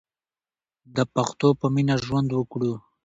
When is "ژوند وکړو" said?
2.05-2.73